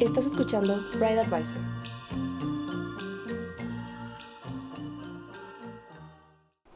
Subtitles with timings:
[0.00, 1.62] Estás escuchando Bride Advisor.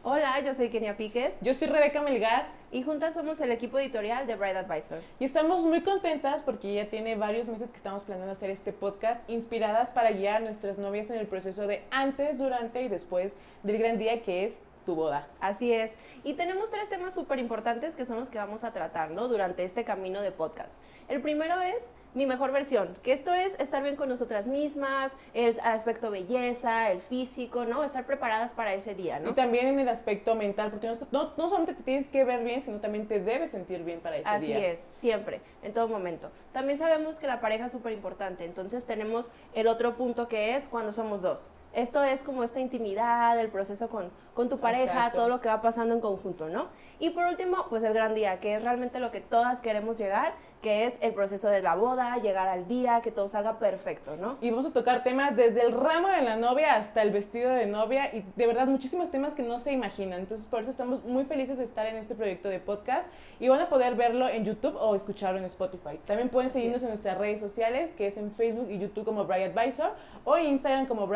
[0.02, 4.26] Hola, yo soy Kenia Piquet Yo soy Rebeca Melgar y juntas somos el equipo editorial
[4.26, 5.02] de Bride Advisor.
[5.18, 9.28] y estamos muy contentas porque ya tiene varios meses que estamos planeando hacer este podcast
[9.28, 13.76] inspiradas para guiar a nuestras novias en el proceso de antes, durante y después del
[13.76, 15.26] gran día que es tu boda.
[15.40, 15.94] Así es.
[16.24, 19.28] Y tenemos tres temas súper importantes que son los que vamos a tratar ¿no?
[19.28, 20.72] durante este camino de podcast.
[21.08, 21.82] El primero es
[22.14, 27.00] mi mejor versión, que esto es estar bien con nosotras mismas, el aspecto belleza, el
[27.00, 27.84] físico, ¿no?
[27.84, 29.30] Estar preparadas para ese día, ¿no?
[29.30, 32.42] Y también en el aspecto mental, porque no, no, no solamente te tienes que ver
[32.42, 34.72] bien, sino también te debes sentir bien para ese Así día.
[34.72, 36.30] es, siempre, en todo momento.
[36.52, 40.66] También sabemos que la pareja es súper importante, entonces tenemos el otro punto que es
[40.68, 41.48] cuando somos dos.
[41.72, 45.18] Esto es como esta intimidad, el proceso con, con tu pareja, Exacto.
[45.18, 46.66] todo lo que va pasando en conjunto, ¿no?
[46.98, 50.32] Y por último, pues el gran día, que es realmente lo que todas queremos llegar,
[50.62, 54.36] que es el proceso de la boda, llegar al día, que todo salga perfecto, ¿no?
[54.42, 57.64] Y vamos a tocar temas desde el ramo de la novia hasta el vestido de
[57.64, 60.20] novia y de verdad muchísimos temas que no se imaginan.
[60.20, 63.60] Entonces por eso estamos muy felices de estar en este proyecto de podcast y van
[63.60, 65.98] a poder verlo en YouTube o escucharlo en Spotify.
[66.06, 69.44] También pueden seguirnos en nuestras redes sociales que es en Facebook y YouTube como Bri
[69.44, 69.92] Advisor
[70.24, 71.06] o en Instagram como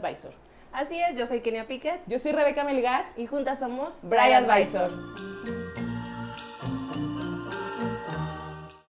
[0.00, 0.32] Bri.advisor.
[0.72, 3.04] Así es, yo soy Kenia Piquet Yo soy Rebeca Melgar.
[3.16, 4.90] y juntas somos Bri Advisor.